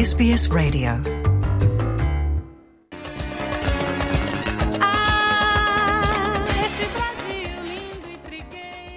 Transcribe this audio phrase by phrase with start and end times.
[0.00, 0.92] SBS Radio.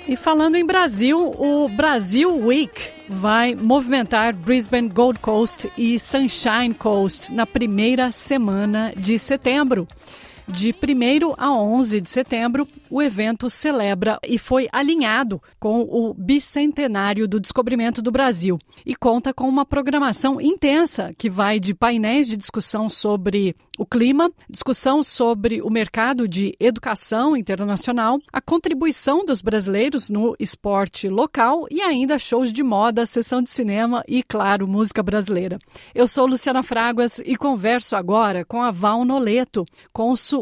[0.07, 2.71] E falando em Brasil, o Brasil Week
[3.09, 9.85] vai movimentar Brisbane Gold Coast e Sunshine Coast na primeira semana de setembro.
[10.47, 17.27] De 1 a 11 de setembro, o evento celebra e foi alinhado com o bicentenário
[17.27, 22.35] do descobrimento do Brasil e conta com uma programação intensa que vai de painéis de
[22.35, 30.09] discussão sobre o clima, discussão sobre o mercado de educação internacional, a contribuição dos brasileiros
[30.09, 35.57] no esporte local e ainda shows de moda, sessão de cinema e, claro, música brasileira.
[35.95, 39.65] Eu sou Luciana Fraguas e converso agora com a Val Noleto,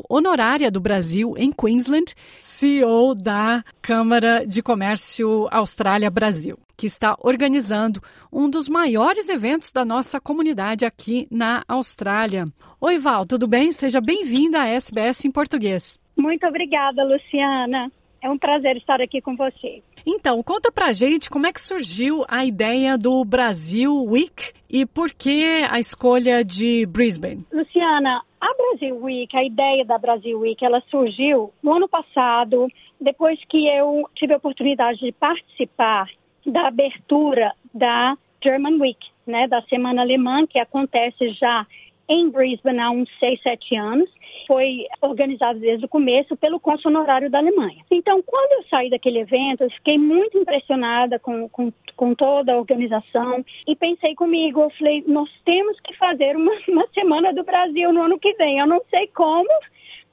[0.09, 8.01] honorária do Brasil em Queensland, CEO da Câmara de Comércio Austrália-Brasil, que está organizando
[8.31, 12.45] um dos maiores eventos da nossa comunidade aqui na Austrália.
[12.79, 13.71] Oi, Val, tudo bem?
[13.71, 15.99] Seja bem-vinda à SBS em português.
[16.17, 17.91] Muito obrigada, Luciana.
[18.21, 19.81] É um prazer estar aqui com você.
[20.05, 25.11] Então, conta pra gente como é que surgiu a ideia do Brasil Week e por
[25.11, 27.45] que a escolha de Brisbane?
[27.51, 32.67] Luciana, a Brasil Week, a ideia da Brasil Week, ela surgiu no ano passado,
[32.99, 36.07] depois que eu tive a oportunidade de participar
[36.45, 41.65] da abertura da German Week, né, da Semana Alemã, que acontece já
[42.09, 44.09] em Brisbane há uns 6, 7 anos.
[44.51, 47.85] Foi organizado desde o começo pelo cônsul honorário da Alemanha.
[47.89, 52.57] Então, quando eu saí daquele evento, eu fiquei muito impressionada com, com, com toda a
[52.57, 57.93] organização e pensei comigo, eu falei, nós temos que fazer uma, uma Semana do Brasil
[57.93, 58.59] no ano que vem.
[58.59, 59.47] Eu não sei como,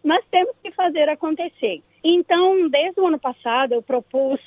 [0.05, 1.83] mas temos que fazer acontecer.
[2.05, 4.39] Então, desde o ano passado, eu propus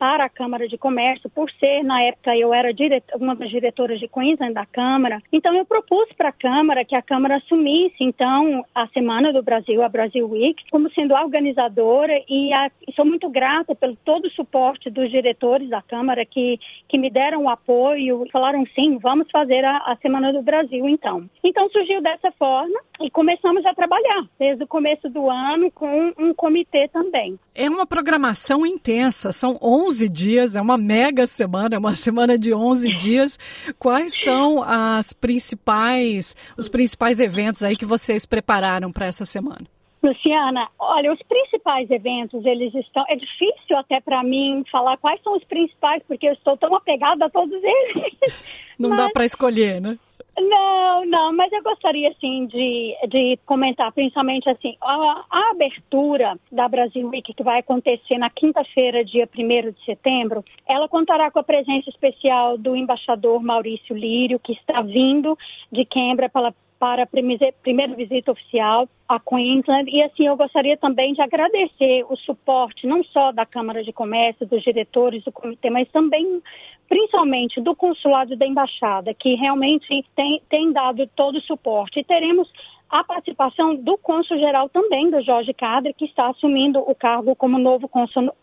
[0.00, 2.70] para a Câmara de Comércio, por ser, na época, eu era
[3.16, 5.22] uma das diretoras de Queensland da Câmara.
[5.30, 9.82] Então, eu propus para a Câmara que a Câmara assumisse, então, a Semana do Brasil,
[9.82, 14.30] a Brasil Week, como sendo a organizadora e, a, sou muito grata pelo todo o
[14.30, 16.58] suporte dos diretores da Câmara que,
[16.88, 20.88] que me deram o apoio e falaram, sim, vamos fazer a, a Semana do Brasil,
[20.88, 21.28] então.
[21.44, 26.32] Então, surgiu dessa forma e começamos a trabalhar desde o começo do ano com um
[26.32, 27.38] comitê também.
[27.54, 32.38] É uma programação intensa, são 11 11 dias, é uma mega semana, é uma semana
[32.38, 33.36] de 11 dias.
[33.76, 39.66] Quais são as principais, os principais eventos aí que vocês prepararam para essa semana?
[40.00, 43.04] Luciana, olha, os principais eventos, eles estão.
[43.08, 47.26] É difícil até para mim falar quais são os principais, porque eu estou tão apegada
[47.26, 48.44] a todos eles.
[48.78, 48.98] Não Mas...
[48.98, 49.98] dá para escolher, né?
[50.38, 56.68] Não, não, mas eu gostaria assim de, de comentar, principalmente assim, a, a abertura da
[56.68, 61.44] Brasil Week que vai acontecer na quinta-feira, dia 1 de setembro, ela contará com a
[61.44, 65.36] presença especial do embaixador Maurício Lírio, que está vindo
[65.70, 69.90] de Canberra para para a primeira visita oficial a Queensland.
[69.90, 74.46] E assim, eu gostaria também de agradecer o suporte não só da Câmara de Comércio,
[74.46, 76.40] dos diretores do comitê, mas também,
[76.88, 81.98] principalmente, do consulado da embaixada, que realmente tem, tem dado todo o suporte.
[81.98, 82.48] E teremos
[82.90, 87.88] a participação do cônsul-geral também, do Jorge Cadre, que está assumindo o cargo como novo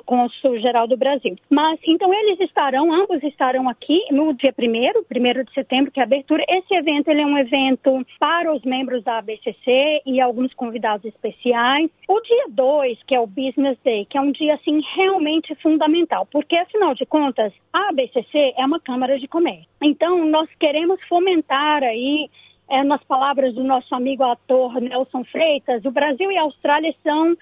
[0.06, 1.36] cônsul-geral do Brasil.
[1.50, 6.04] Mas, então, eles estarão, ambos estarão aqui no dia 1 primeiro de setembro, que é
[6.04, 6.46] a abertura.
[6.48, 11.90] Esse evento, ele é um evento para os membros da ABCC e alguns convidados especiais.
[12.10, 16.28] O dia 2, que é o Business Day, que é um dia, assim, realmente fundamental,
[16.30, 19.70] porque, afinal de contas, a ABCC é uma Câmara de Comércio.
[19.82, 22.28] Então, nós queremos fomentar aí
[22.70, 27.38] é, nas palavras do nosso amigo ator Nelson Freitas, o Brasil e a Austrália são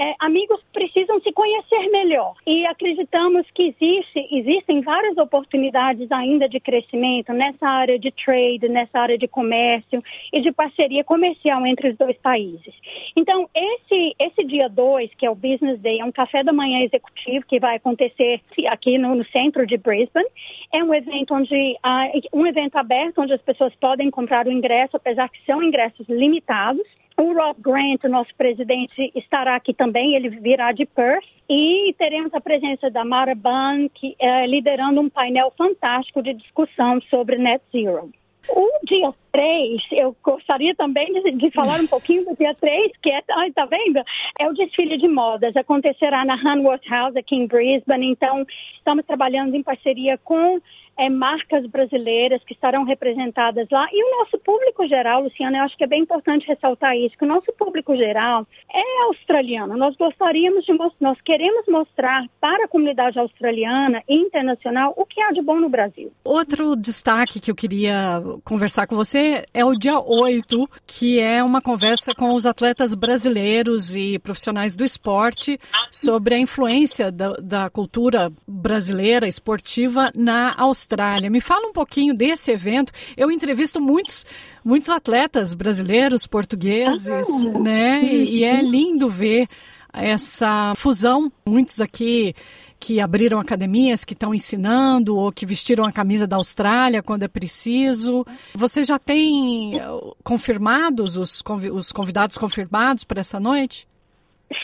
[0.00, 6.58] é, amigos precisam se conhecer melhor e acreditamos que existe, existem várias oportunidades ainda de
[6.58, 10.02] crescimento nessa área de trade, nessa área de comércio
[10.32, 12.74] e de parceria comercial entre os dois países.
[13.14, 16.80] Então, esse, esse dia 2, que é o Business Day, é um café da manhã
[16.80, 20.26] executivo que vai acontecer aqui no, no centro de Brisbane.
[20.72, 21.76] É um evento onde
[22.32, 26.86] um evento aberto onde as pessoas podem comprar o ingresso, apesar que são ingressos limitados.
[27.20, 31.22] O Rob Grant, nosso presidente, estará aqui também, ele virá de Perth.
[31.50, 33.36] E teremos a presença da Mara
[33.92, 38.08] que, é, liderando um painel fantástico de discussão sobre Net Zero.
[38.48, 43.10] O dia 3, eu gostaria também de, de, falar um pouquinho do dia 3, que
[43.10, 44.02] é, ai, tá vendo?
[44.38, 45.54] É o desfile de modas.
[45.54, 48.10] Acontecerá na Hanworth House, aqui em Brisbane.
[48.10, 48.46] Então,
[48.78, 50.58] estamos trabalhando em parceria com
[51.00, 53.88] é, marcas brasileiras que estarão representadas lá.
[53.90, 57.24] E o nosso público geral, Luciana, eu acho que é bem importante ressaltar isso, que
[57.24, 59.78] o nosso público geral é australiano.
[59.78, 65.32] Nós gostaríamos de nós queremos mostrar para a comunidade australiana e internacional o que há
[65.32, 66.12] de bom no Brasil.
[66.22, 71.62] Outro destaque que eu queria conversar com você é o dia 8, que é uma
[71.62, 75.58] conversa com os atletas brasileiros e profissionais do esporte
[75.90, 80.89] sobre a influência da, da cultura brasileira esportiva na Austrália.
[81.30, 82.92] Me fala um pouquinho desse evento.
[83.16, 84.24] Eu entrevisto muitos,
[84.64, 88.02] muitos atletas brasileiros, portugueses, ah, né?
[88.02, 89.48] E, e é lindo ver
[89.92, 91.30] essa fusão.
[91.46, 92.34] Muitos aqui
[92.80, 97.28] que abriram academias, que estão ensinando ou que vestiram a camisa da Austrália quando é
[97.28, 98.26] preciso.
[98.54, 99.86] Você já tem eh,
[100.24, 103.86] confirmados os, os convidados confirmados para essa noite?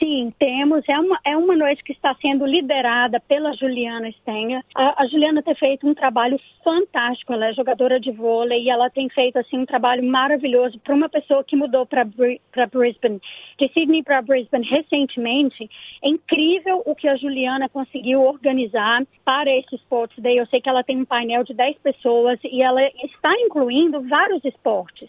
[0.00, 0.83] Sim, temos.
[0.88, 4.61] É uma, é uma noite que está sendo liderada pela Juliana Stenga.
[4.75, 7.33] A, a, Juliana tem feito um trabalho fantástico.
[7.33, 11.09] Ela é jogadora de vôlei e ela tem feito assim um trabalho maravilhoso para uma
[11.09, 13.21] pessoa que mudou para Brisbane,
[13.59, 15.71] de Sydney para Brisbane recentemente.
[16.03, 20.37] É incrível o que a Juliana conseguiu organizar para esse Sports Day.
[20.37, 24.44] Eu sei que ela tem um painel de 10 pessoas e ela está incluindo vários
[24.44, 25.09] esportes.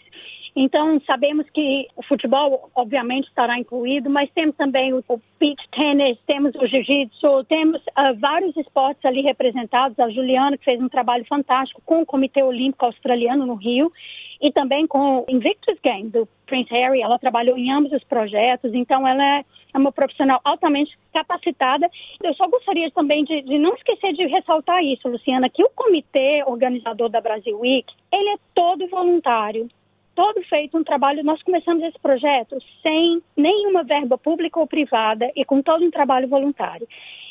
[0.60, 5.04] Então, sabemos que o futebol, obviamente, estará incluído, mas temos também o,
[5.40, 10.00] beach tennis, temos o jiu-jitsu, temos uh, vários esportes ali representados.
[10.00, 13.94] A Juliana, que fez um trabalho fantástico com o Comitê Olímpico Australiano no Rio,
[14.42, 17.04] e também com o Invictus Game, do Prince Harry.
[17.04, 21.88] Ela trabalhou em ambos os projetos, então ela é é uma profissional altamente capacitada.
[22.24, 26.44] Eu só gostaria também de, de, não esquecer de ressaltar isso, Luciana, que o comitê
[26.48, 29.70] organizador da Brasil Week, ele é todo voluntário
[30.18, 31.24] todo feito um trabalho.
[31.24, 36.28] Nós começamos esse projeto sem nenhuma verba pública ou privada e com todo um trabalho
[36.28, 36.88] voluntário.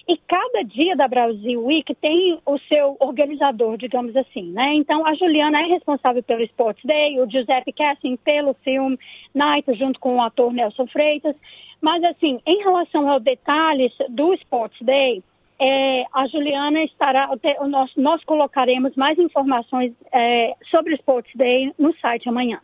[0.06, 4.72] E cada dia da Brasil Week tem o seu organizador, digamos assim, né?
[4.74, 8.96] Então, a Juliana é responsável pelo Sports Day, o Giuseppe Cassin pelo filme
[9.34, 11.34] Night, junto com o ator Nelson Freitas.
[11.82, 15.24] Mas, assim, em relação aos detalhes do Sports Day,
[15.58, 17.28] é, a Juliana estará,
[17.68, 22.60] nós, nós colocaremos mais informações é, sobre o Sports Day no site amanhã.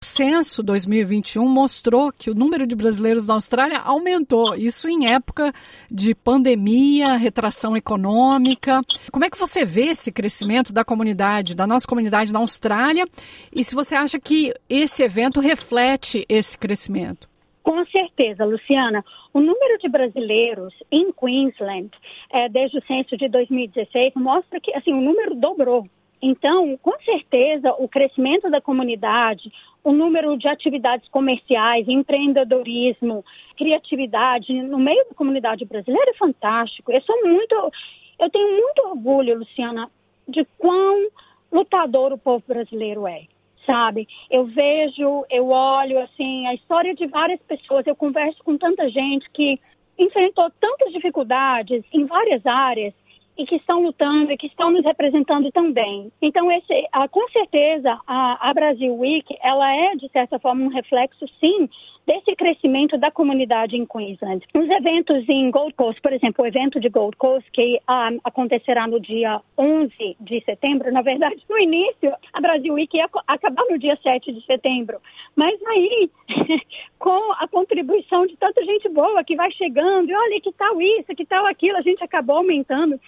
[0.00, 5.52] O censo 2021 mostrou que o número de brasileiros na Austrália aumentou, isso em época
[5.90, 8.80] de pandemia, retração econômica.
[9.10, 13.06] Como é que você vê esse crescimento da comunidade, da nossa comunidade na Austrália?
[13.52, 17.28] E se você acha que esse evento reflete esse crescimento?
[17.64, 19.04] Com certeza, Luciana.
[19.34, 21.90] O número de brasileiros em Queensland,
[22.30, 25.88] é, desde o censo de 2016, mostra que assim, o número dobrou.
[26.20, 29.52] Então, com certeza, o crescimento da comunidade,
[29.84, 33.24] o número de atividades comerciais, empreendedorismo,
[33.56, 36.92] criatividade no meio da comunidade brasileira é fantástico.
[36.92, 37.72] Eu sou muito,
[38.18, 39.88] eu tenho muito orgulho, Luciana,
[40.28, 41.08] de quão
[41.52, 43.22] lutador o povo brasileiro é.
[43.64, 47.86] Sabe, eu vejo, eu olho assim a história de várias pessoas.
[47.86, 49.60] Eu converso com tanta gente que
[49.98, 52.94] enfrentou tantas dificuldades em várias áreas
[53.38, 56.10] e que estão lutando e que estão nos representando tão bem.
[56.20, 60.68] Então, esse, a, com certeza, a, a Brasil Week, ela é, de certa forma, um
[60.68, 61.70] reflexo, sim,
[62.04, 64.42] desse crescimento da comunidade em Queensland.
[64.54, 68.86] Os eventos em Gold Coast, por exemplo, o evento de Gold Coast, que ah, acontecerá
[68.86, 73.78] no dia 11 de setembro, na verdade, no início, a Brasil Week ia acabar no
[73.78, 74.98] dia 7 de setembro.
[75.36, 76.10] Mas aí,
[76.98, 81.14] com a contribuição de tanta gente boa que vai chegando, e olha que tal isso,
[81.14, 82.98] que tal aquilo, a gente acabou aumentando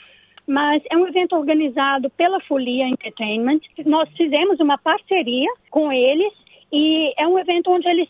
[0.47, 3.61] mas é um evento organizado pela Folia Entertainment.
[3.85, 6.33] Nós fizemos uma parceria com eles
[6.73, 8.09] e é um evento onde eles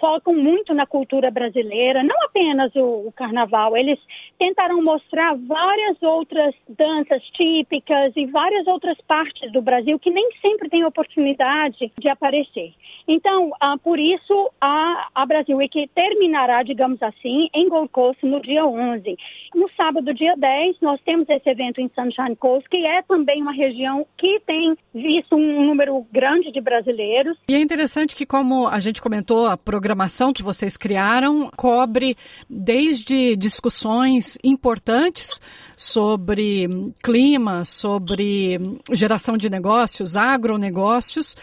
[0.00, 3.98] focam muito na cultura brasileira, não apenas o, o, carnaval, eles
[4.38, 10.70] tentaram mostrar várias outras danças típicas e várias outras partes do Brasil que nem sempre
[10.70, 12.72] têm oportunidade de aparecer.
[13.06, 18.40] Então, ah, por isso, a, a Brasil Week terminará, digamos assim, em Gold Coast no
[18.40, 19.16] dia 11.
[19.54, 23.52] No sábado, dia 10, nós temos esse evento em Sunshine Coast, que é também uma
[23.52, 27.36] região que tem visto um número grande de brasileiros.
[27.48, 29.89] E é interessante que, como a gente comentou, a programação
[30.32, 32.16] que vocês criaram cobre
[32.48, 35.40] desde discussões importantes
[35.76, 36.68] sobre
[37.02, 38.58] clima, sobre
[38.92, 41.36] geração de negócios, agronegócios,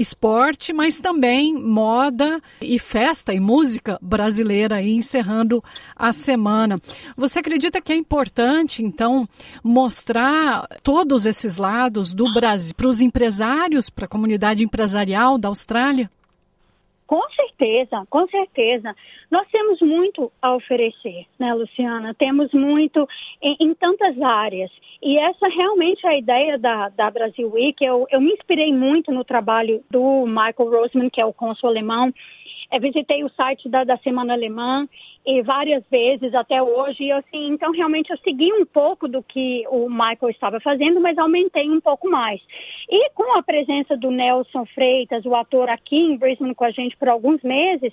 [0.00, 5.62] esporte, mas também moda e festa e música brasileira, aí, encerrando
[5.94, 6.78] a semana.
[7.16, 9.28] Você acredita que é importante, então,
[9.62, 16.10] mostrar todos esses lados do Brasil para os empresários, para a comunidade empresarial da Austrália?
[17.10, 18.94] Com certeza, com certeza.
[19.28, 22.14] Nós temos muito a oferecer, né, Luciana?
[22.14, 23.04] Temos muito
[23.42, 24.70] em, em tantas áreas.
[25.02, 27.84] E essa realmente é a ideia da, da Brasil Week.
[27.84, 32.14] Eu, eu me inspirei muito no trabalho do Michael Rosman, que é o cônsul alemão,
[32.70, 34.88] é, visitei o site da, da Semana Alemã
[35.26, 37.04] e várias vezes até hoje.
[37.04, 41.18] E, assim, então, realmente, eu segui um pouco do que o Michael estava fazendo, mas
[41.18, 42.40] aumentei um pouco mais.
[42.88, 46.96] E com a presença do Nelson Freitas, o ator aqui em Brisbane com a gente
[46.96, 47.92] por alguns meses,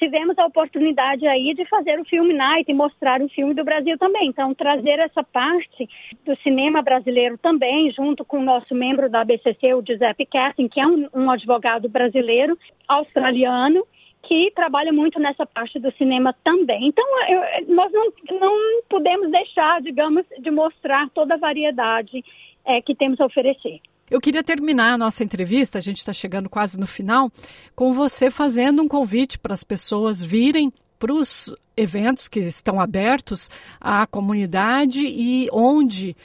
[0.00, 3.98] tivemos a oportunidade aí de fazer o filme Night e mostrar o filme do Brasil
[3.98, 4.28] também.
[4.28, 5.86] Então, trazer essa parte
[6.24, 10.80] do cinema brasileiro também, junto com o nosso membro da ABCC, o Giuseppe Cassin, que
[10.80, 12.56] é um, um advogado brasileiro,
[12.88, 13.84] australiano,
[14.22, 16.86] que trabalha muito nessa parte do cinema também.
[16.86, 22.24] Então, eu, nós não, não podemos deixar, digamos, de mostrar toda a variedade
[22.64, 23.80] é, que temos a oferecer.
[24.10, 27.30] Eu queria terminar a nossa entrevista, a gente está chegando quase no final,
[27.76, 33.48] com você fazendo um convite para as pessoas virem para os eventos que estão abertos
[33.80, 36.16] à comunidade e onde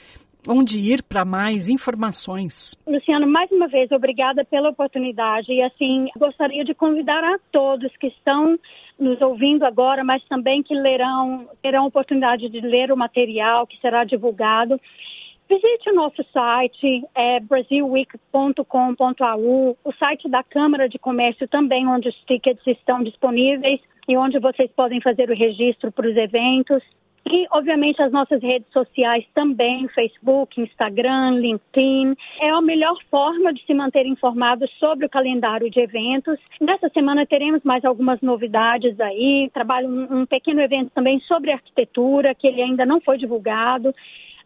[0.48, 2.76] onde ir para mais informações.
[2.86, 5.52] Luciano, mais uma vez, obrigada pela oportunidade.
[5.52, 8.56] E assim, gostaria de convidar a todos que estão
[8.98, 14.04] nos ouvindo agora, mas também que lerão, terão oportunidade de ler o material que será
[14.04, 14.80] divulgado,
[15.48, 22.16] Visite o nosso site, é brasilweek.com.au, o site da Câmara de Comércio também, onde os
[22.26, 26.82] tickets estão disponíveis e onde vocês podem fazer o registro para os eventos.
[27.28, 32.14] E, obviamente, as nossas redes sociais também, Facebook, Instagram, LinkedIn.
[32.40, 36.38] É a melhor forma de se manter informado sobre o calendário de eventos.
[36.60, 39.50] Nessa semana teremos mais algumas novidades aí.
[39.52, 43.92] Trabalho um, um pequeno evento também sobre arquitetura, que ele ainda não foi divulgado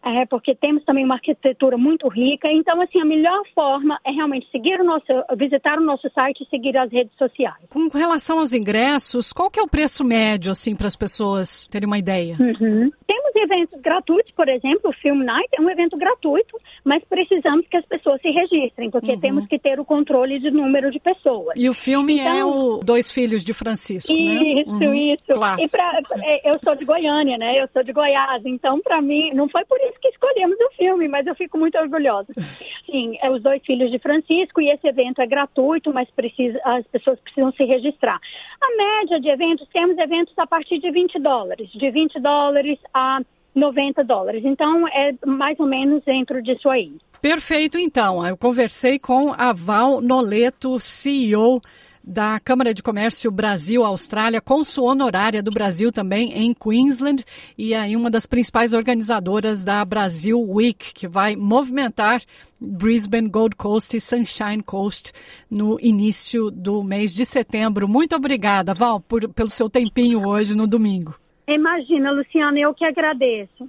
[0.04, 2.49] é, porque temos também uma arquitetura muito rica.
[2.50, 6.49] Então, assim, a melhor forma é realmente seguir o nosso, visitar o nosso site e
[6.49, 7.57] seguir as redes sociais.
[7.69, 11.87] Com relação aos ingressos, qual que é o preço médio, assim, para as pessoas terem
[11.87, 12.37] uma ideia?
[12.40, 12.90] Uhum.
[13.07, 17.76] Temos eventos gratuitos, por exemplo, o Film Night é um evento gratuito, mas precisamos que
[17.76, 19.20] as pessoas se registrem, porque uhum.
[19.20, 21.54] temos que ter o controle de número de pessoas.
[21.56, 24.62] E o filme é então, é o Dois Filhos de Francisco, isso, né?
[24.62, 24.94] Isso, uhum.
[24.94, 25.25] isso.
[25.59, 27.61] E pra, é, eu sou de Goiânia, né?
[27.61, 31.09] Eu sou de Goiás, então para mim não foi por isso que escolhemos o filme,
[31.09, 32.32] mas eu fico muito orgulhosa.
[32.90, 36.85] Sim, é os Dois Filhos de Francisco e esse evento é gratuito, mas precisa, as
[36.88, 38.20] pessoas precisam se registrar.
[38.61, 43.20] A média de eventos, temos eventos a partir de 20 dólares, de 20 dólares a
[43.54, 44.44] 90 dólares.
[44.44, 46.92] Então, é mais ou menos dentro disso aí.
[47.23, 48.26] Perfeito, então.
[48.26, 51.61] Eu conversei com a Val Noleto, CEO
[52.11, 57.25] da Câmara de Comércio Brasil-Austrália, cônsul honorária do Brasil também em Queensland
[57.57, 62.21] e aí uma das principais organizadoras da Brasil Week, que vai movimentar
[62.61, 65.12] Brisbane, Gold Coast e Sunshine Coast
[65.49, 67.87] no início do mês de setembro.
[67.87, 71.14] Muito obrigada, Val, por, pelo seu tempinho hoje no domingo.
[71.47, 73.69] Imagina, Luciana, eu que agradeço.